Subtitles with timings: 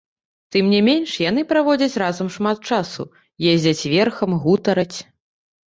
[0.53, 3.07] Тым не менш, яны праводзяць разам шмат часу,
[3.55, 4.97] ездзяць верхам, гутараць.